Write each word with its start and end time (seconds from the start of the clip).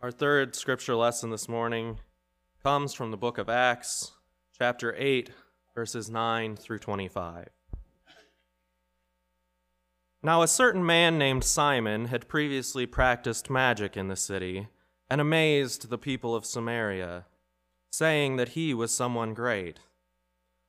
Our 0.00 0.12
third 0.12 0.54
scripture 0.54 0.94
lesson 0.94 1.30
this 1.30 1.48
morning 1.48 1.98
comes 2.62 2.94
from 2.94 3.10
the 3.10 3.16
book 3.16 3.36
of 3.36 3.48
Acts, 3.48 4.12
chapter 4.56 4.94
8, 4.96 5.30
verses 5.74 6.08
9 6.08 6.54
through 6.54 6.78
25. 6.78 7.48
Now, 10.22 10.42
a 10.42 10.46
certain 10.46 10.86
man 10.86 11.18
named 11.18 11.42
Simon 11.42 12.04
had 12.04 12.28
previously 12.28 12.86
practiced 12.86 13.50
magic 13.50 13.96
in 13.96 14.06
the 14.06 14.14
city 14.14 14.68
and 15.10 15.20
amazed 15.20 15.90
the 15.90 15.98
people 15.98 16.32
of 16.32 16.46
Samaria, 16.46 17.26
saying 17.90 18.36
that 18.36 18.50
he 18.50 18.72
was 18.72 18.94
someone 18.94 19.34
great. 19.34 19.80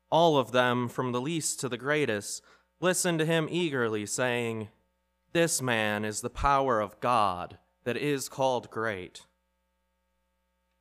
All 0.10 0.40
of 0.40 0.54
them, 0.54 0.90
from 0.90 1.12
the 1.12 1.22
least 1.22 1.60
to 1.60 1.70
the 1.70 1.78
greatest, 1.78 2.42
listened 2.80 3.20
to 3.20 3.28
him 3.28 3.48
eagerly, 3.52 4.08
saying, 4.08 4.70
This 5.34 5.62
man 5.62 6.04
is 6.04 6.22
the 6.22 6.32
power 6.32 6.82
of 6.82 7.00
God 7.00 7.60
that 7.84 7.98
is 7.98 8.30
called 8.30 8.70
great. 8.70 9.26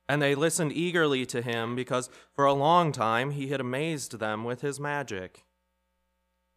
And 0.07 0.21
they 0.21 0.33
listened 0.33 0.73
eagerly 0.73 1.25
to 1.27 1.41
him 1.41 1.75
because 1.75 2.09
for 2.33 2.45
a 2.45 2.53
long 2.53 2.91
time 2.91 3.31
he 3.31 3.49
had 3.49 3.61
amazed 3.61 4.19
them 4.19 4.43
with 4.43 4.61
his 4.61 4.79
magic. 4.79 5.45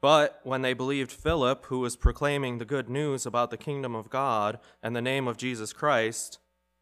But 0.01 0.41
when 0.43 0.63
they 0.63 0.73
believed 0.73 1.13
Philip, 1.13 1.67
who 1.67 1.79
was 1.79 1.95
proclaiming 1.95 2.59
the 2.59 2.65
good 2.65 2.89
news 2.89 3.25
about 3.25 3.51
the 3.51 3.57
kingdom 3.57 3.95
of 3.95 4.11
God 4.11 4.59
and 4.83 4.97
the 4.97 5.03
name 5.03 5.29
of 5.29 5.37
Jesus 5.37 5.73
Christ, 5.73 6.39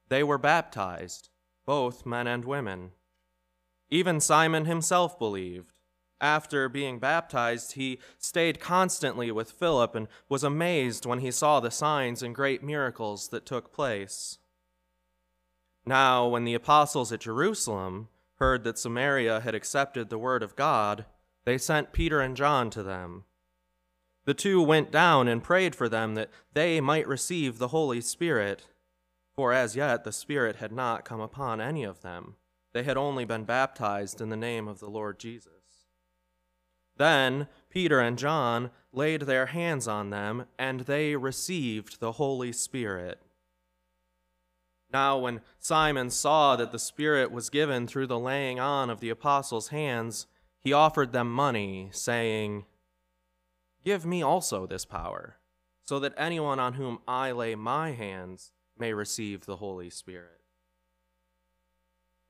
they 0.09 0.23
were 0.23 0.39
baptized, 0.39 1.29
both 1.67 2.07
men 2.07 2.27
and 2.27 2.45
women. 2.45 2.93
Even 3.91 4.21
Simon 4.21 4.65
himself 4.65 5.19
believed. 5.19 5.80
After 6.21 6.69
being 6.69 6.99
baptized, 6.99 7.73
he 7.73 7.99
stayed 8.19 8.61
constantly 8.61 9.31
with 9.31 9.53
Philip 9.53 9.95
and 9.95 10.09
was 10.29 10.45
amazed 10.45 11.07
when 11.07 11.21
he 11.21 11.31
saw 11.31 11.61
the 11.61 11.71
signs 11.71 12.23
and 12.23 12.35
great 12.35 12.63
miracles 12.63 13.29
that 13.29 13.47
took 13.47 13.73
place. 13.73 14.39
Now, 15.87 16.27
when 16.27 16.45
the 16.45 16.55
apostles 16.55 17.11
at 17.11 17.21
Jerusalem 17.21 18.09
heard 18.35 18.65
that 18.65 18.79
Samaria 18.79 19.41
had 19.41 19.55
accepted 19.55 20.11
the 20.11 20.19
word 20.19 20.43
of 20.43 20.57
God, 20.57 21.07
they 21.45 21.57
sent 21.57 21.93
Peter 21.93 22.21
and 22.21 22.37
John 22.37 22.69
to 22.71 22.83
them. 22.83 23.25
The 24.27 24.35
two 24.35 24.63
went 24.63 24.93
down 24.93 25.27
and 25.27 25.43
prayed 25.43 25.75
for 25.75 25.89
them 25.89 26.15
that 26.15 26.31
they 26.53 26.81
might 26.81 27.09
receive 27.09 27.59
the 27.59 27.69
Holy 27.69 28.03
Spirit, 28.03 28.67
for 29.35 29.53
as 29.55 29.75
yet 29.75 30.05
the 30.05 30.13
Spirit 30.13 30.57
had 30.57 30.71
not 30.71 31.07
come 31.07 31.21
upon 31.21 31.63
any 31.63 31.83
of 31.83 32.03
them. 32.03 32.37
They 32.73 32.83
had 32.83 32.99
only 32.99 33.25
been 33.25 33.45
baptized 33.45 34.21
in 34.21 34.29
the 34.29 34.37
name 34.37 34.69
of 34.69 34.81
the 34.81 34.91
Lord 34.91 35.19
Jesus. 35.19 35.60
Then 37.01 37.49
Peter 37.71 37.99
and 37.99 38.19
John 38.19 38.71
laid 38.93 39.23
their 39.23 39.47
hands 39.47 39.89
on 39.89 40.11
them, 40.11 40.45
and 40.59 40.81
they 40.81 41.17
received 41.17 41.99
the 41.99 42.13
Holy 42.13 42.53
Spirit. 42.53 43.23
Now, 44.93 45.17
when 45.17 45.41
Simon 45.59 46.11
saw 46.11 46.57
that 46.57 46.73
the 46.73 46.79
Spirit 46.79 47.33
was 47.33 47.49
given 47.49 47.87
through 47.87 48.09
the 48.09 48.19
laying 48.19 48.61
on 48.61 48.91
of 48.91 49.01
the 49.01 49.09
apostles' 49.09 49.69
hands, 49.69 50.27
he 50.59 50.75
offered 50.75 51.13
them 51.13 51.33
money, 51.33 51.89
saying, 51.91 52.67
Give 53.83 54.05
me 54.05 54.21
also 54.21 54.67
this 54.67 54.85
power, 54.85 55.39
so 55.83 55.99
that 56.01 56.13
anyone 56.19 56.61
on 56.61 56.75
whom 56.75 56.99
I 57.09 57.33
lay 57.33 57.55
my 57.55 57.93
hands 57.93 58.53
may 58.79 58.93
receive 58.93 59.47
the 59.47 59.57
Holy 59.57 59.89
Spirit. 59.89 60.43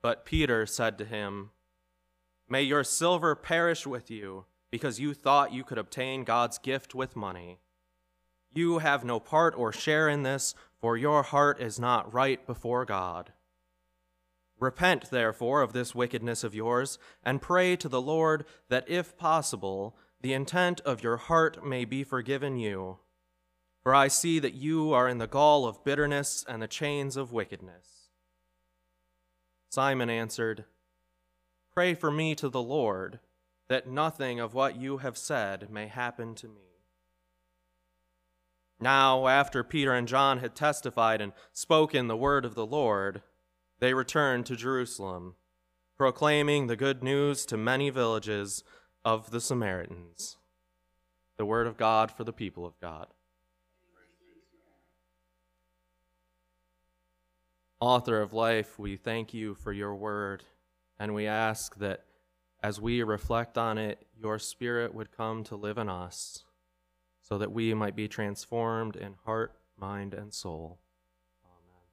But 0.01 0.23
Peter 0.23 0.65
said 0.65 0.97
to 0.99 1.03
him, 1.03 1.49
May 2.47 2.61
your 2.61 2.85
silver 2.85 3.35
perish 3.35 3.85
with 3.85 4.09
you 4.09 4.45
because 4.71 4.99
you 4.99 5.13
thought 5.13 5.53
you 5.53 5.63
could 5.63 5.77
obtain 5.77 6.23
God's 6.23 6.57
gift 6.57 6.95
with 6.95 7.15
money. 7.15 7.59
You 8.53 8.79
have 8.79 9.03
no 9.03 9.19
part 9.19 9.53
or 9.57 9.71
share 9.71 10.09
in 10.09 10.23
this, 10.23 10.55
for 10.79 10.97
your 10.97 11.23
heart 11.23 11.61
is 11.61 11.79
not 11.79 12.11
right 12.13 12.45
before 12.47 12.85
God. 12.85 13.33
Repent, 14.59 15.09
therefore, 15.09 15.61
of 15.61 15.73
this 15.73 15.93
wickedness 15.93 16.43
of 16.43 16.55
yours, 16.55 16.97
and 17.23 17.41
pray 17.41 17.75
to 17.75 17.89
the 17.89 18.01
Lord 18.01 18.45
that, 18.69 18.89
if 18.89 19.17
possible, 19.17 19.95
the 20.21 20.33
intent 20.33 20.81
of 20.81 21.03
your 21.03 21.17
heart 21.17 21.65
may 21.65 21.83
be 21.83 22.03
forgiven 22.03 22.57
you. 22.57 22.99
For 23.83 23.95
I 23.95 24.07
see 24.07 24.39
that 24.39 24.53
you 24.53 24.93
are 24.93 25.07
in 25.07 25.17
the 25.17 25.27
gall 25.27 25.65
of 25.65 25.83
bitterness 25.83 26.45
and 26.47 26.61
the 26.61 26.67
chains 26.67 27.17
of 27.17 27.33
wickedness. 27.33 28.09
Simon 29.69 30.09
answered, 30.09 30.65
Pray 31.73 31.95
for 31.95 32.11
me 32.11 32.35
to 32.35 32.49
the 32.49 32.61
Lord 32.61 33.19
that 33.71 33.87
nothing 33.87 34.37
of 34.37 34.53
what 34.53 34.75
you 34.75 34.97
have 34.97 35.17
said 35.17 35.69
may 35.71 35.87
happen 35.87 36.35
to 36.35 36.45
me. 36.45 36.75
Now, 38.81 39.27
after 39.27 39.63
Peter 39.63 39.93
and 39.93 40.09
John 40.09 40.39
had 40.39 40.55
testified 40.55 41.21
and 41.21 41.31
spoken 41.53 42.09
the 42.09 42.17
word 42.17 42.43
of 42.43 42.53
the 42.53 42.65
Lord, 42.65 43.21
they 43.79 43.93
returned 43.93 44.45
to 44.47 44.57
Jerusalem, 44.57 45.35
proclaiming 45.95 46.67
the 46.67 46.75
good 46.75 47.01
news 47.01 47.45
to 47.45 47.55
many 47.55 47.89
villages 47.89 48.65
of 49.05 49.31
the 49.31 49.39
Samaritans. 49.39 50.35
The 51.37 51.45
word 51.45 51.65
of 51.65 51.77
God 51.77 52.11
for 52.11 52.25
the 52.25 52.33
people 52.33 52.65
of 52.65 52.77
God. 52.81 53.07
Author 57.79 58.21
of 58.21 58.33
life, 58.33 58.77
we 58.77 58.97
thank 58.97 59.33
you 59.33 59.55
for 59.55 59.71
your 59.71 59.95
word, 59.95 60.43
and 60.99 61.15
we 61.15 61.25
ask 61.25 61.77
that 61.77 62.03
as 62.63 62.79
we 62.79 63.01
reflect 63.01 63.57
on 63.57 63.77
it, 63.77 64.05
your 64.15 64.37
Spirit 64.37 64.93
would 64.93 65.11
come 65.11 65.43
to 65.45 65.55
live 65.55 65.77
in 65.77 65.89
us 65.89 66.43
so 67.21 67.37
that 67.37 67.51
we 67.51 67.73
might 67.73 67.95
be 67.95 68.07
transformed 68.07 68.95
in 68.95 69.15
heart, 69.25 69.53
mind, 69.77 70.13
and 70.13 70.33
soul. 70.33 70.79
Amen. 71.43 71.83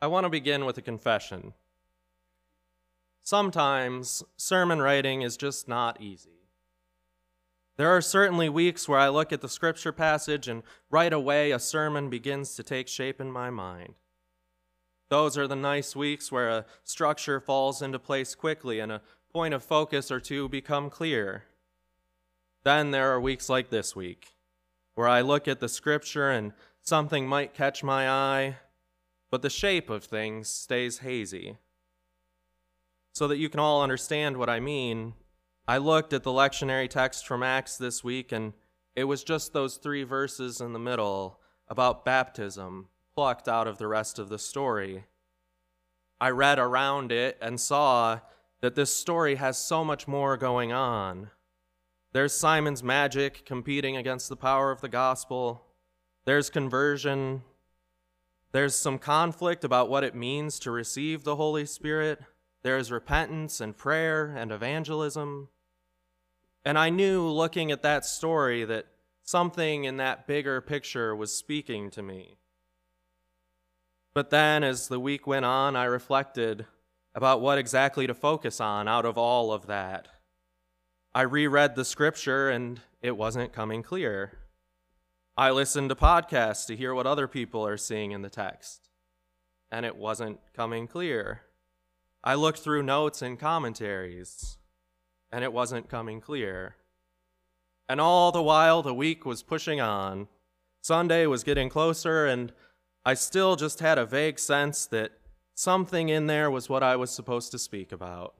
I 0.00 0.06
want 0.06 0.24
to 0.24 0.30
begin 0.30 0.64
with 0.64 0.78
a 0.78 0.82
confession. 0.82 1.52
Sometimes 3.22 4.22
sermon 4.36 4.80
writing 4.80 5.22
is 5.22 5.36
just 5.36 5.68
not 5.68 6.00
easy. 6.00 6.43
There 7.76 7.90
are 7.90 8.00
certainly 8.00 8.48
weeks 8.48 8.88
where 8.88 9.00
I 9.00 9.08
look 9.08 9.32
at 9.32 9.40
the 9.40 9.48
scripture 9.48 9.92
passage 9.92 10.46
and 10.46 10.62
right 10.90 11.12
away 11.12 11.50
a 11.50 11.58
sermon 11.58 12.08
begins 12.08 12.54
to 12.54 12.62
take 12.62 12.86
shape 12.86 13.20
in 13.20 13.32
my 13.32 13.50
mind. 13.50 13.94
Those 15.08 15.36
are 15.36 15.48
the 15.48 15.56
nice 15.56 15.96
weeks 15.96 16.30
where 16.30 16.48
a 16.48 16.66
structure 16.84 17.40
falls 17.40 17.82
into 17.82 17.98
place 17.98 18.34
quickly 18.34 18.78
and 18.78 18.92
a 18.92 19.02
point 19.32 19.54
of 19.54 19.64
focus 19.64 20.10
or 20.10 20.20
two 20.20 20.48
become 20.48 20.88
clear. 20.88 21.44
Then 22.62 22.92
there 22.92 23.12
are 23.12 23.20
weeks 23.20 23.48
like 23.48 23.70
this 23.70 23.94
week, 23.96 24.34
where 24.94 25.08
I 25.08 25.20
look 25.20 25.48
at 25.48 25.60
the 25.60 25.68
scripture 25.68 26.30
and 26.30 26.52
something 26.80 27.26
might 27.26 27.54
catch 27.54 27.82
my 27.82 28.08
eye, 28.08 28.56
but 29.30 29.42
the 29.42 29.50
shape 29.50 29.90
of 29.90 30.04
things 30.04 30.48
stays 30.48 30.98
hazy. 30.98 31.58
So 33.12 33.28
that 33.28 33.38
you 33.38 33.48
can 33.48 33.60
all 33.60 33.82
understand 33.82 34.36
what 34.36 34.48
I 34.48 34.60
mean, 34.60 35.14
I 35.66 35.78
looked 35.78 36.12
at 36.12 36.24
the 36.24 36.30
lectionary 36.30 36.90
text 36.90 37.26
from 37.26 37.42
Acts 37.42 37.78
this 37.78 38.04
week, 38.04 38.32
and 38.32 38.52
it 38.94 39.04
was 39.04 39.24
just 39.24 39.52
those 39.54 39.78
three 39.78 40.04
verses 40.04 40.60
in 40.60 40.74
the 40.74 40.78
middle 40.78 41.40
about 41.68 42.04
baptism 42.04 42.88
plucked 43.14 43.48
out 43.48 43.66
of 43.66 43.78
the 43.78 43.86
rest 43.86 44.18
of 44.18 44.28
the 44.28 44.38
story. 44.38 45.04
I 46.20 46.30
read 46.30 46.58
around 46.58 47.12
it 47.12 47.38
and 47.40 47.58
saw 47.58 48.20
that 48.60 48.74
this 48.74 48.94
story 48.94 49.36
has 49.36 49.58
so 49.58 49.84
much 49.84 50.06
more 50.06 50.36
going 50.36 50.70
on. 50.70 51.30
There's 52.12 52.36
Simon's 52.36 52.82
magic 52.82 53.46
competing 53.46 53.96
against 53.96 54.28
the 54.28 54.36
power 54.36 54.70
of 54.70 54.82
the 54.82 54.88
gospel. 54.88 55.64
There's 56.26 56.50
conversion. 56.50 57.42
There's 58.52 58.76
some 58.76 58.98
conflict 58.98 59.64
about 59.64 59.88
what 59.88 60.04
it 60.04 60.14
means 60.14 60.58
to 60.60 60.70
receive 60.70 61.24
the 61.24 61.36
Holy 61.36 61.64
Spirit. 61.64 62.20
There's 62.62 62.92
repentance 62.92 63.60
and 63.60 63.76
prayer 63.76 64.34
and 64.36 64.52
evangelism. 64.52 65.48
And 66.64 66.78
I 66.78 66.90
knew 66.90 67.28
looking 67.28 67.70
at 67.70 67.82
that 67.82 68.04
story 68.04 68.64
that 68.64 68.86
something 69.22 69.84
in 69.84 69.98
that 69.98 70.26
bigger 70.26 70.60
picture 70.60 71.14
was 71.14 71.34
speaking 71.34 71.90
to 71.90 72.02
me. 72.02 72.38
But 74.14 74.30
then, 74.30 74.62
as 74.62 74.88
the 74.88 75.00
week 75.00 75.26
went 75.26 75.44
on, 75.44 75.76
I 75.76 75.84
reflected 75.84 76.66
about 77.14 77.40
what 77.40 77.58
exactly 77.58 78.06
to 78.06 78.14
focus 78.14 78.60
on 78.60 78.88
out 78.88 79.04
of 79.04 79.18
all 79.18 79.52
of 79.52 79.66
that. 79.66 80.08
I 81.14 81.22
reread 81.22 81.74
the 81.74 81.84
scripture 81.84 82.48
and 82.50 82.80
it 83.02 83.16
wasn't 83.16 83.52
coming 83.52 83.82
clear. 83.82 84.38
I 85.36 85.50
listened 85.50 85.88
to 85.88 85.96
podcasts 85.96 86.66
to 86.66 86.76
hear 86.76 86.94
what 86.94 87.06
other 87.06 87.26
people 87.26 87.66
are 87.66 87.76
seeing 87.76 88.12
in 88.12 88.22
the 88.22 88.30
text, 88.30 88.88
and 89.70 89.84
it 89.84 89.96
wasn't 89.96 90.38
coming 90.54 90.86
clear. 90.86 91.42
I 92.22 92.34
looked 92.34 92.60
through 92.60 92.84
notes 92.84 93.20
and 93.20 93.38
commentaries, 93.38 94.58
and 95.30 95.44
it 95.44 95.52
wasn't 95.52 95.88
coming 95.88 96.20
clear. 96.20 96.76
And 97.88 98.00
all 98.00 98.32
the 98.32 98.42
while, 98.42 98.82
the 98.82 98.94
week 98.94 99.26
was 99.26 99.42
pushing 99.42 99.80
on. 99.80 100.28
Sunday 100.80 101.26
was 101.26 101.44
getting 101.44 101.68
closer, 101.68 102.26
and 102.26 102.52
I 103.04 103.14
still 103.14 103.56
just 103.56 103.80
had 103.80 103.98
a 103.98 104.06
vague 104.06 104.38
sense 104.38 104.86
that 104.86 105.12
something 105.54 106.08
in 106.08 106.26
there 106.26 106.50
was 106.50 106.68
what 106.68 106.82
I 106.82 106.96
was 106.96 107.10
supposed 107.10 107.50
to 107.52 107.58
speak 107.58 107.92
about. 107.92 108.34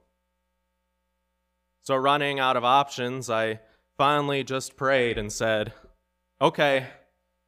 So, 1.81 1.95
running 1.95 2.39
out 2.39 2.57
of 2.57 2.63
options, 2.63 3.29
I 3.29 3.59
finally 3.97 4.43
just 4.43 4.75
prayed 4.75 5.17
and 5.17 5.31
said, 5.31 5.73
Okay, 6.41 6.87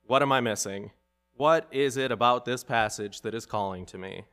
what 0.04 0.22
am 0.22 0.32
I 0.32 0.40
missing? 0.40 0.92
What 1.34 1.68
is 1.72 1.98
it 1.98 2.12
about 2.12 2.46
this 2.46 2.64
passage 2.64 3.22
that 3.22 3.34
is 3.34 3.46
calling 3.46 3.86
to 3.88 3.98
me? 3.98 4.26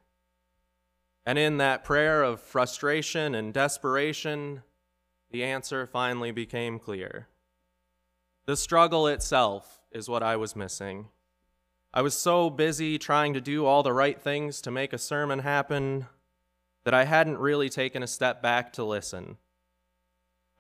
And 1.27 1.39
in 1.39 1.57
that 1.57 1.85
prayer 1.85 2.23
of 2.23 2.41
frustration 2.41 3.35
and 3.35 3.53
desperation, 3.53 4.63
the 5.35 5.43
answer 5.43 5.85
finally 5.85 6.31
became 6.31 6.79
clear. 6.79 7.27
The 8.47 8.57
struggle 8.57 9.09
itself 9.09 9.81
is 9.91 10.09
what 10.09 10.23
I 10.23 10.37
was 10.37 10.55
missing. 10.55 11.09
I 11.93 12.03
was 12.03 12.15
so 12.15 12.51
busy 12.51 12.99
trying 12.99 13.35
to 13.35 13.41
do 13.41 13.67
all 13.67 13.83
the 13.83 13.93
right 13.93 14.21
things 14.23 14.61
to 14.61 14.71
make 14.71 14.93
a 14.93 14.99
sermon 14.99 15.41
happen 15.41 16.07
that 16.85 16.95
I 16.95 17.03
hadn't 17.03 17.39
really 17.39 17.69
taken 17.69 18.01
a 18.01 18.07
step 18.07 18.43
back 18.43 18.73
to 18.75 18.85
listen. 18.85 19.39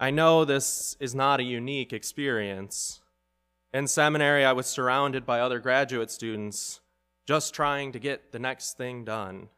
I 0.00 0.10
know 0.10 0.44
this 0.44 0.96
is 0.98 1.14
not 1.14 1.38
a 1.38 1.44
unique 1.44 1.92
experience. 1.92 3.00
In 3.72 3.86
seminary, 3.86 4.44
I 4.44 4.54
was 4.54 4.66
surrounded 4.66 5.24
by 5.24 5.38
other 5.38 5.60
graduate 5.60 6.10
students 6.10 6.80
just 7.28 7.54
trying 7.54 7.92
to 7.92 8.00
get 8.00 8.32
the 8.32 8.40
next 8.40 8.76
thing 8.76 9.04
done. 9.04 9.50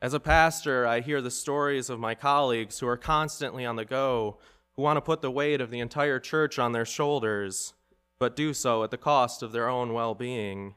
As 0.00 0.14
a 0.14 0.20
pastor, 0.20 0.86
I 0.86 1.00
hear 1.00 1.20
the 1.20 1.30
stories 1.30 1.90
of 1.90 1.98
my 1.98 2.14
colleagues 2.14 2.78
who 2.78 2.86
are 2.86 2.96
constantly 2.96 3.66
on 3.66 3.74
the 3.74 3.84
go, 3.84 4.38
who 4.76 4.82
want 4.82 4.96
to 4.96 5.00
put 5.00 5.22
the 5.22 5.30
weight 5.30 5.60
of 5.60 5.70
the 5.70 5.80
entire 5.80 6.20
church 6.20 6.56
on 6.56 6.70
their 6.70 6.84
shoulders, 6.84 7.74
but 8.20 8.36
do 8.36 8.54
so 8.54 8.84
at 8.84 8.92
the 8.92 8.96
cost 8.96 9.42
of 9.42 9.50
their 9.50 9.68
own 9.68 9.92
well 9.92 10.14
being. 10.14 10.76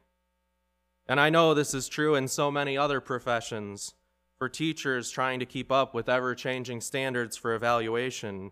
And 1.08 1.20
I 1.20 1.30
know 1.30 1.54
this 1.54 1.76
is 1.76 1.88
true 1.88 2.16
in 2.16 2.28
so 2.28 2.50
many 2.50 2.76
other 2.76 3.00
professions 3.00 3.94
for 4.40 4.50
teachers 4.50 5.12
trying 5.12 5.40
to 5.40 5.46
keep 5.46 5.72
up 5.72 5.94
with 5.94 6.10
ever 6.10 6.34
changing 6.34 6.82
standards 6.82 7.38
for 7.38 7.54
evaluation, 7.54 8.52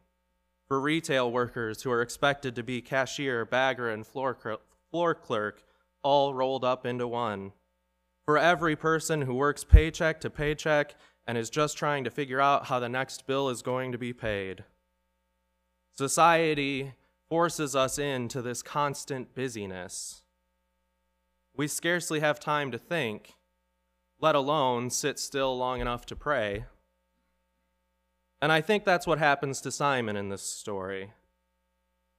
for 0.68 0.80
retail 0.80 1.32
workers 1.32 1.82
who 1.82 1.90
are 1.90 2.04
expected 2.04 2.56
to 2.56 2.62
be 2.62 2.80
cashier, 2.80 3.44
bagger, 3.44 3.90
and 3.90 4.06
floor, 4.06 4.38
floor 4.92 5.16
clerk 5.16 5.64
all 6.04 6.36
rolled 6.36 6.64
up 6.64 6.86
into 6.86 7.08
one, 7.08 7.54
for 8.30 8.38
every 8.38 8.76
person 8.76 9.24
who 9.24 9.34
works 9.34 9.64
paycheck 9.64 10.22
to 10.22 10.30
paycheck 10.30 10.94
and 11.26 11.36
is 11.36 11.50
just 11.50 11.76
trying 11.76 12.04
to 12.04 12.12
figure 12.12 12.40
out 12.40 12.68
how 12.68 12.80
the 12.80 12.88
next 12.88 13.26
bill 13.26 13.50
is 13.50 13.64
going 13.64 13.92
to 13.92 13.98
be 13.98 14.14
paid. 14.14 14.64
Society 15.98 16.94
forces 17.28 17.76
us 17.76 17.98
into 17.98 18.44
this 18.44 18.62
constant 18.62 19.34
busyness. 19.34 20.22
We 21.56 21.68
scarcely 21.68 22.20
have 22.20 22.40
time 22.40 22.70
to 22.70 22.78
think 22.78 23.34
let 24.20 24.36
alone 24.36 24.92
sit 24.92 25.18
still 25.18 25.58
long 25.58 25.82
enough 25.82 26.06
to 26.06 26.16
pray. 26.16 26.66
And 28.44 28.52
I 28.52 28.62
think 28.62 28.86
that's 28.86 29.08
what 29.08 29.18
happens 29.18 29.60
to 29.62 29.72
Simon 29.72 30.16
in 30.16 30.30
this 30.30 30.44
story. 30.44 31.14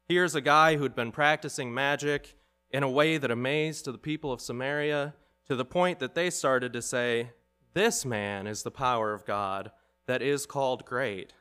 Here's 0.08 0.34
a 0.34 0.40
guy 0.40 0.74
who'd 0.74 0.96
been 0.96 1.12
practicing 1.12 1.72
magic 1.72 2.34
in 2.68 2.82
a 2.82 2.90
way 2.90 3.16
that 3.16 3.30
amazed 3.30 3.84
the 3.84 3.96
people 3.96 4.32
of 4.32 4.40
Samaria 4.40 5.14
to 5.50 5.56
the 5.56 5.64
point 5.64 5.98
that 5.98 6.14
they 6.14 6.30
started 6.30 6.72
to 6.72 6.80
say, 6.80 7.32
This 7.74 8.04
man 8.04 8.46
is 8.46 8.62
the 8.62 8.70
power 8.70 9.12
of 9.12 9.26
God 9.26 9.72
that 10.06 10.22
is 10.22 10.46
called 10.46 10.84
great. 10.84 11.32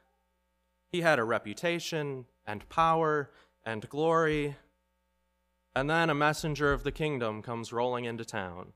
He 0.91 1.01
had 1.01 1.19
a 1.19 1.23
reputation 1.23 2.25
and 2.43 2.67
power 2.69 3.29
and 3.63 3.87
glory. 3.87 4.55
And 5.75 5.87
then 5.87 6.09
a 6.09 6.15
messenger 6.15 6.73
of 6.73 6.83
the 6.83 6.91
kingdom 6.91 7.43
comes 7.43 7.71
rolling 7.71 8.05
into 8.05 8.25
town. 8.25 8.73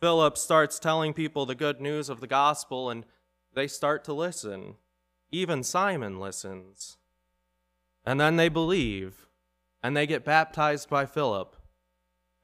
Philip 0.00 0.38
starts 0.38 0.78
telling 0.78 1.12
people 1.12 1.44
the 1.44 1.54
good 1.54 1.78
news 1.78 2.08
of 2.08 2.22
the 2.22 2.26
gospel, 2.26 2.88
and 2.88 3.04
they 3.52 3.66
start 3.66 4.04
to 4.04 4.14
listen. 4.14 4.76
Even 5.30 5.62
Simon 5.62 6.18
listens. 6.18 6.96
And 8.06 8.18
then 8.18 8.36
they 8.36 8.48
believe, 8.48 9.26
and 9.82 9.94
they 9.94 10.06
get 10.06 10.24
baptized 10.24 10.88
by 10.88 11.04
Philip. 11.04 11.57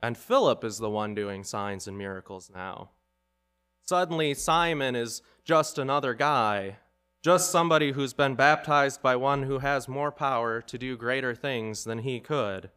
And 0.05 0.19
Philip 0.19 0.65
is 0.65 0.77
the 0.77 0.91
one 0.91 1.15
doing 1.15 1.45
signs 1.45 1.89
and 1.89 1.97
miracles 1.97 2.51
now. 2.55 2.91
Suddenly, 3.81 4.35
Simon 4.35 4.95
is 4.95 5.23
just 5.47 5.79
another 5.79 6.13
guy, 6.13 6.77
just 7.23 7.51
somebody 7.51 7.93
who's 7.93 8.13
been 8.13 8.35
baptized 8.35 9.01
by 9.01 9.17
one 9.17 9.45
who 9.45 9.61
has 9.61 9.89
more 9.89 10.13
power 10.13 10.61
to 10.61 10.77
do 10.77 10.99
greater 10.99 11.35
things 11.35 11.85
than 11.85 12.01
he 12.01 12.21
could. 12.21 12.69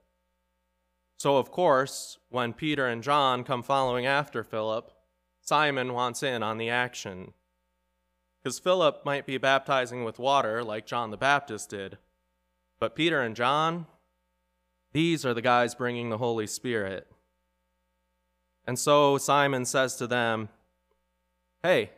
So, 1.18 1.36
of 1.36 1.52
course, 1.52 2.18
when 2.30 2.54
Peter 2.54 2.88
and 2.88 3.04
John 3.04 3.44
come 3.44 3.62
following 3.62 4.06
after 4.06 4.42
Philip, 4.42 4.94
Simon 5.42 5.92
wants 5.92 6.24
in 6.24 6.42
on 6.44 6.58
the 6.58 6.70
action. 6.70 7.34
Because 8.42 8.58
Philip 8.58 9.04
might 9.04 9.26
be 9.26 9.38
baptizing 9.38 10.06
with 10.06 10.18
water 10.18 10.64
like 10.64 10.86
John 10.86 11.12
the 11.12 11.18
Baptist 11.18 11.72
did, 11.72 11.98
but 12.80 12.96
Peter 12.96 13.20
and 13.20 13.36
John, 13.36 13.86
these 14.94 15.26
are 15.26 15.34
the 15.34 15.42
guys 15.42 15.76
bringing 15.76 16.10
the 16.10 16.20
Holy 16.20 16.48
Spirit. 16.48 17.12
And 18.68 18.78
so 18.78 19.18
Simon 19.18 19.66
says 19.66 19.96
to 19.96 20.06
them, 20.06 20.50
Hey, 21.64 21.92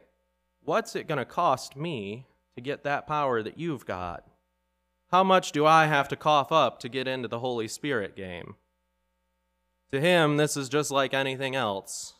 what's 0.63 0.95
it 0.95 1.07
going 1.07 1.18
to 1.18 1.25
cost 1.25 1.75
me 1.75 2.27
to 2.56 2.62
get 2.62 2.83
that 2.83 3.07
power 3.07 3.42
that 3.42 3.57
you've 3.57 3.88
got? 3.88 4.24
How 5.12 5.24
much 5.24 5.51
do 5.51 5.66
I 5.66 5.88
have 5.88 6.07
to 6.10 6.16
cough 6.16 6.51
up 6.51 6.80
to 6.80 6.89
get 6.89 7.07
into 7.07 7.27
the 7.27 7.39
Holy 7.39 7.68
Spirit 7.68 8.16
game? 8.16 8.56
To 9.92 10.00
him, 10.00 10.38
this 10.38 10.56
is 10.56 10.69
just 10.69 10.92
like 10.92 11.16
anything 11.16 11.56
else. 11.56 12.13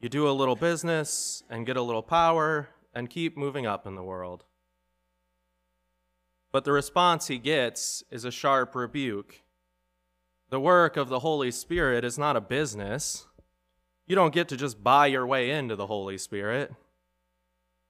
You 0.00 0.08
do 0.08 0.28
a 0.28 0.32
little 0.32 0.56
business 0.56 1.44
and 1.48 1.64
get 1.64 1.76
a 1.76 1.82
little 1.82 2.02
power 2.02 2.70
and 2.92 3.08
keep 3.08 3.36
moving 3.36 3.64
up 3.64 3.86
in 3.86 3.94
the 3.94 4.02
world. 4.02 4.44
But 6.50 6.64
the 6.64 6.72
response 6.72 7.28
he 7.28 7.38
gets 7.38 8.02
is 8.10 8.24
a 8.24 8.32
sharp 8.32 8.74
rebuke. 8.74 9.42
The 10.50 10.60
work 10.60 10.96
of 10.96 11.08
the 11.08 11.20
Holy 11.20 11.52
Spirit 11.52 12.04
is 12.04 12.18
not 12.18 12.36
a 12.36 12.40
business. 12.40 13.26
You 14.06 14.14
don't 14.14 14.34
get 14.34 14.48
to 14.48 14.56
just 14.56 14.82
buy 14.82 15.06
your 15.06 15.26
way 15.26 15.50
into 15.50 15.76
the 15.76 15.86
Holy 15.86 16.18
Spirit. 16.18 16.70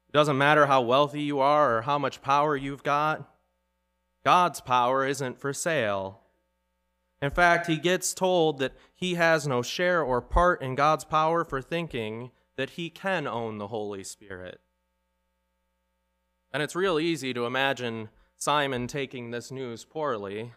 It 0.09 0.13
doesn't 0.13 0.39
matter 0.39 0.67
how 0.67 0.83
wealthy 0.83 1.23
you 1.23 1.41
are 1.41 1.79
or 1.79 1.83
how 1.83 1.99
much 1.99 2.23
power 2.23 2.57
you've 2.57 2.85
got. 2.85 3.29
God's 4.25 4.61
power 4.61 5.07
isn't 5.07 5.41
for 5.41 5.53
sale. 5.53 6.21
In 7.21 7.31
fact, 7.31 7.67
he 7.67 7.77
gets 7.77 8.15
told 8.15 8.59
that 8.59 8.75
he 8.95 9.15
has 9.15 9.47
no 9.47 9.63
share 9.63 10.03
or 10.03 10.21
part 10.21 10.63
in 10.63 10.75
God's 10.75 11.05
power 11.05 11.45
for 11.45 11.61
thinking 11.61 12.31
that 12.57 12.71
he 12.71 12.91
can 12.91 13.27
own 13.27 13.59
the 13.59 13.69
Holy 13.69 14.05
Spirit. 14.05 14.61
And 16.53 16.63
it's 16.63 16.77
real 16.77 17.01
easy 17.01 17.35
to 17.35 17.47
imagine 17.47 18.09
Simon 18.37 18.87
taking 18.87 19.31
this 19.31 19.51
news 19.51 19.85
poorly. 19.85 20.53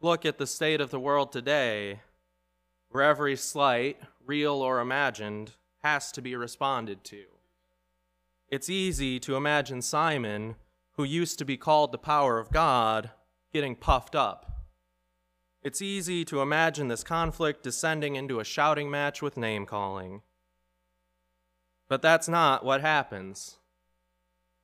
Look 0.00 0.24
at 0.24 0.38
the 0.38 0.46
state 0.46 0.80
of 0.80 0.90
the 0.90 1.00
world 1.00 1.32
today, 1.32 2.00
where 2.88 3.02
every 3.02 3.36
slight, 3.36 3.98
real 4.26 4.54
or 4.54 4.80
imagined, 4.80 5.52
has 5.82 6.12
to 6.12 6.22
be 6.22 6.36
responded 6.36 7.04
to. 7.04 7.24
It's 8.48 8.70
easy 8.70 9.18
to 9.20 9.36
imagine 9.36 9.82
Simon, 9.82 10.56
who 10.92 11.04
used 11.04 11.38
to 11.38 11.44
be 11.44 11.56
called 11.56 11.92
the 11.92 11.98
power 11.98 12.38
of 12.38 12.52
God, 12.52 13.10
getting 13.52 13.74
puffed 13.76 14.14
up 14.14 14.52
it's 15.62 15.80
easy 15.80 16.24
to 16.24 16.40
imagine 16.40 16.88
this 16.88 17.04
conflict 17.04 17.62
descending 17.62 18.16
into 18.16 18.40
a 18.40 18.44
shouting 18.44 18.90
match 18.90 19.22
with 19.22 19.36
name 19.36 19.64
calling. 19.64 20.22
But 21.88 22.02
that's 22.02 22.28
not 22.28 22.64
what 22.64 22.80
happens. 22.80 23.58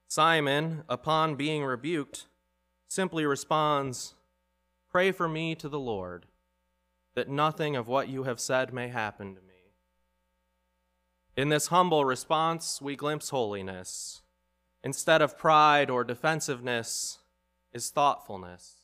Simon, 0.09 0.83
upon 0.89 1.37
being 1.37 1.63
rebuked, 1.63 2.27
simply 2.89 3.25
responds, 3.25 4.15
Pray 4.91 5.13
for 5.13 5.29
me 5.29 5.55
to 5.55 5.69
the 5.69 5.79
Lord, 5.79 6.27
that 7.15 7.29
nothing 7.29 7.77
of 7.77 7.87
what 7.87 8.09
you 8.09 8.25
have 8.25 8.41
said 8.41 8.73
may 8.73 8.89
happen 8.89 9.35
to 9.37 9.41
me. 9.43 9.48
In 11.39 11.51
this 11.51 11.69
humble 11.69 12.05
response, 12.05 12.83
we 12.83 12.97
glimpse 12.97 13.29
holiness. 13.29 14.23
Instead 14.83 15.23
of 15.23 15.39
pride 15.39 15.89
or 15.89 16.03
defensiveness, 16.03 17.21
is 17.73 17.91
thoughtfulness. 17.91 18.79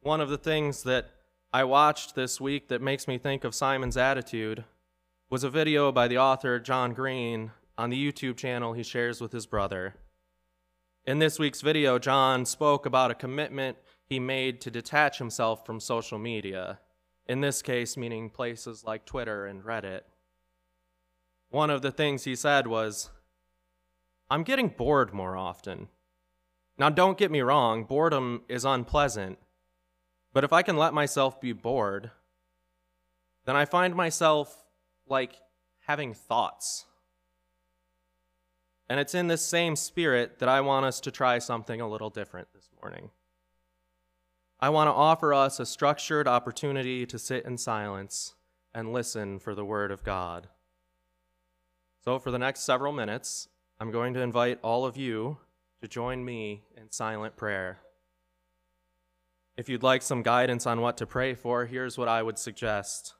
One 0.00 0.20
of 0.20 0.28
the 0.28 0.36
things 0.36 0.82
that 0.82 1.10
I 1.52 1.62
watched 1.62 2.16
this 2.16 2.40
week 2.40 2.66
that 2.66 2.82
makes 2.82 3.06
me 3.06 3.16
think 3.16 3.44
of 3.44 3.54
Simon's 3.54 3.96
attitude 3.96 4.64
was 5.30 5.44
a 5.44 5.50
video 5.50 5.92
by 5.92 6.08
the 6.08 6.18
author 6.18 6.58
John 6.58 6.94
Green 6.94 7.52
on 7.78 7.90
the 7.90 8.12
YouTube 8.12 8.36
channel 8.36 8.72
he 8.72 8.82
shares 8.82 9.20
with 9.20 9.30
his 9.30 9.46
brother. 9.46 9.94
In 11.04 11.20
this 11.20 11.38
week's 11.38 11.60
video, 11.60 12.00
John 12.00 12.44
spoke 12.44 12.86
about 12.86 13.12
a 13.12 13.14
commitment 13.14 13.76
he 14.04 14.18
made 14.18 14.60
to 14.62 14.72
detach 14.72 15.18
himself 15.18 15.64
from 15.64 15.78
social 15.78 16.18
media, 16.18 16.80
in 17.28 17.40
this 17.40 17.62
case, 17.62 17.96
meaning 17.96 18.30
places 18.30 18.82
like 18.82 19.06
Twitter 19.06 19.46
and 19.46 19.62
Reddit. 19.62 20.00
One 21.50 21.70
of 21.70 21.82
the 21.82 21.90
things 21.90 22.24
he 22.24 22.36
said 22.36 22.66
was, 22.66 23.10
I'm 24.28 24.42
getting 24.42 24.68
bored 24.68 25.14
more 25.14 25.36
often. 25.36 25.88
Now, 26.78 26.90
don't 26.90 27.16
get 27.16 27.30
me 27.30 27.40
wrong, 27.40 27.84
boredom 27.84 28.42
is 28.48 28.64
unpleasant, 28.64 29.38
but 30.32 30.44
if 30.44 30.52
I 30.52 30.62
can 30.62 30.76
let 30.76 30.92
myself 30.92 31.40
be 31.40 31.52
bored, 31.52 32.10
then 33.46 33.56
I 33.56 33.64
find 33.64 33.94
myself 33.94 34.64
like 35.06 35.36
having 35.86 36.12
thoughts. 36.12 36.84
And 38.88 39.00
it's 39.00 39.14
in 39.14 39.28
this 39.28 39.42
same 39.42 39.76
spirit 39.76 40.38
that 40.38 40.48
I 40.48 40.60
want 40.60 40.84
us 40.84 41.00
to 41.00 41.10
try 41.10 41.38
something 41.38 41.80
a 41.80 41.88
little 41.88 42.10
different 42.10 42.48
this 42.54 42.68
morning. 42.80 43.10
I 44.60 44.68
want 44.68 44.88
to 44.88 44.92
offer 44.92 45.32
us 45.34 45.58
a 45.58 45.66
structured 45.66 46.28
opportunity 46.28 47.06
to 47.06 47.18
sit 47.18 47.44
in 47.44 47.58
silence 47.58 48.34
and 48.74 48.92
listen 48.92 49.38
for 49.38 49.54
the 49.54 49.64
Word 49.64 49.90
of 49.90 50.04
God. 50.04 50.48
So, 52.06 52.20
for 52.20 52.30
the 52.30 52.38
next 52.38 52.60
several 52.60 52.92
minutes, 52.92 53.48
I'm 53.80 53.90
going 53.90 54.14
to 54.14 54.20
invite 54.20 54.60
all 54.62 54.86
of 54.86 54.96
you 54.96 55.38
to 55.82 55.88
join 55.88 56.24
me 56.24 56.62
in 56.76 56.92
silent 56.92 57.34
prayer. 57.34 57.80
If 59.56 59.68
you'd 59.68 59.82
like 59.82 60.02
some 60.02 60.22
guidance 60.22 60.68
on 60.68 60.80
what 60.80 60.96
to 60.98 61.06
pray 61.06 61.34
for, 61.34 61.66
here's 61.66 61.98
what 61.98 62.06
I 62.06 62.22
would 62.22 62.38
suggest. 62.38 63.14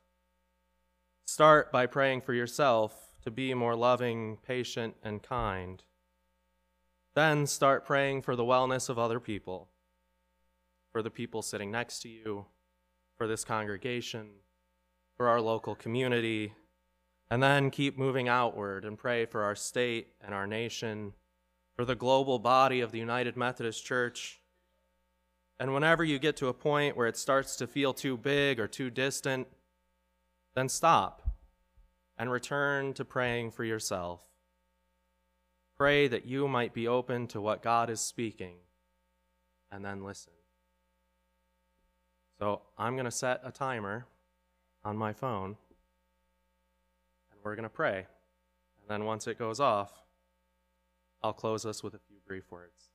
Start 1.26 1.72
by 1.72 1.86
praying 1.86 2.20
for 2.20 2.32
yourself 2.32 3.10
to 3.24 3.30
be 3.32 3.52
more 3.54 3.74
loving, 3.74 4.38
patient, 4.46 4.94
and 5.02 5.20
kind. 5.20 5.82
Then 7.16 7.48
start 7.48 7.84
praying 7.84 8.22
for 8.22 8.36
the 8.36 8.44
wellness 8.44 8.88
of 8.88 9.00
other 9.00 9.18
people, 9.18 9.68
for 10.92 11.02
the 11.02 11.10
people 11.10 11.42
sitting 11.42 11.72
next 11.72 12.02
to 12.02 12.08
you, 12.08 12.46
for 13.18 13.26
this 13.26 13.42
congregation, 13.42 14.28
for 15.16 15.26
our 15.26 15.40
local 15.40 15.74
community, 15.74 16.52
and 17.30 17.42
then 17.42 17.70
keep 17.70 17.98
moving 17.98 18.28
outward 18.28 18.84
and 18.84 18.98
pray 18.98 19.24
for 19.26 19.42
our 19.42 19.54
state 19.54 20.08
and 20.24 20.34
our 20.34 20.46
nation, 20.46 21.12
for 21.74 21.84
the 21.84 21.94
global 21.94 22.38
body 22.38 22.80
of 22.80 22.92
the 22.92 22.98
United 22.98 23.36
Methodist 23.36 23.84
Church. 23.84 24.40
And 25.58 25.74
whenever 25.74 26.04
you 26.04 26.18
get 26.18 26.36
to 26.38 26.48
a 26.48 26.54
point 26.54 26.96
where 26.96 27.06
it 27.06 27.16
starts 27.16 27.56
to 27.56 27.66
feel 27.66 27.92
too 27.92 28.16
big 28.16 28.60
or 28.60 28.66
too 28.66 28.90
distant, 28.90 29.46
then 30.54 30.68
stop 30.68 31.22
and 32.16 32.30
return 32.30 32.94
to 32.94 33.04
praying 33.04 33.50
for 33.50 33.64
yourself. 33.64 34.20
Pray 35.76 36.08
that 36.08 36.24
you 36.24 36.48
might 36.48 36.72
be 36.72 36.88
open 36.88 37.26
to 37.26 37.40
what 37.40 37.62
God 37.62 37.90
is 37.90 38.00
speaking, 38.00 38.56
and 39.70 39.84
then 39.84 40.02
listen. 40.02 40.32
So 42.38 42.62
I'm 42.78 42.94
going 42.94 43.04
to 43.04 43.10
set 43.10 43.42
a 43.44 43.50
timer 43.50 44.06
on 44.84 44.96
my 44.96 45.12
phone, 45.12 45.56
we're 47.46 47.54
going 47.54 47.62
to 47.62 47.68
pray. 47.68 47.98
And 47.98 48.88
then 48.88 49.04
once 49.04 49.28
it 49.28 49.38
goes 49.38 49.60
off, 49.60 49.92
I'll 51.22 51.32
close 51.32 51.64
us 51.64 51.80
with 51.80 51.94
a 51.94 51.98
few 51.98 52.16
brief 52.26 52.50
words. 52.50 52.85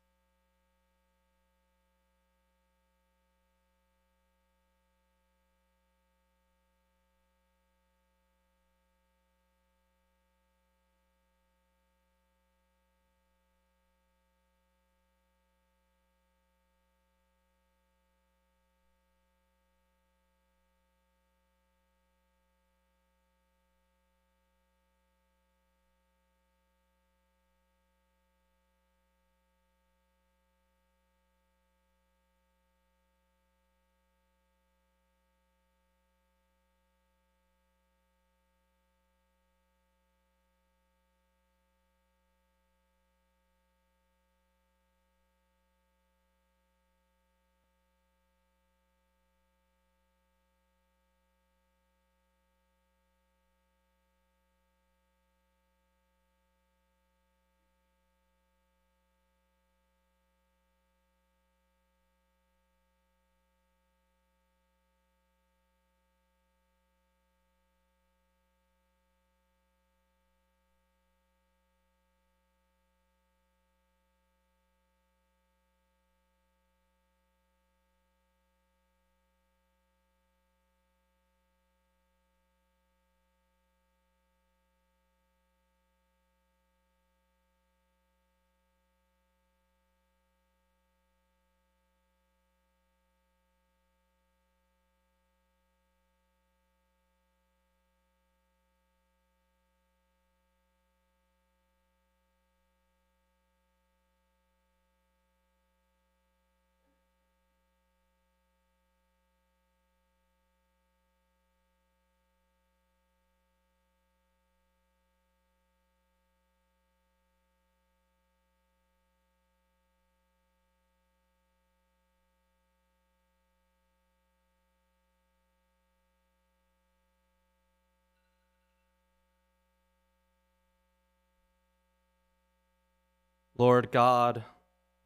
Lord 133.58 133.92
God, 133.92 134.44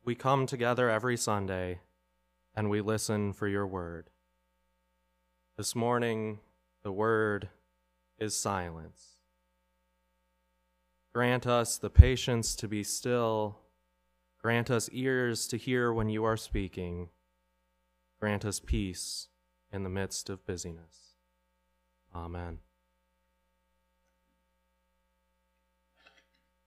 we 0.04 0.16
come 0.16 0.46
together 0.46 0.90
every 0.90 1.18
Sunday 1.18 1.80
and 2.56 2.70
we 2.70 2.80
listen 2.80 3.34
for 3.34 3.48
your 3.48 3.66
word. 3.66 4.10
This 5.58 5.76
morning, 5.76 6.40
the 6.84 6.92
word 6.92 7.50
is 8.20 8.36
silence. 8.36 9.16
Grant 11.14 11.48
us 11.48 11.78
the 11.78 11.90
patience 11.90 12.56
to 12.56 12.68
be 12.68 12.84
still. 12.84 13.58
Grant 14.42 14.70
us 14.70 14.90
ears 14.92 15.48
to 15.48 15.58
hear 15.58 15.92
when 15.92 16.10
you 16.10 16.24
are 16.24 16.38
speaking. 16.38 17.10
Grant 18.20 18.46
us 18.46 18.60
peace 18.60 19.30
in 19.72 19.84
the 19.84 19.90
midst 19.90 20.30
of 20.30 20.46
busyness. 20.46 21.16
Amen. 22.14 22.60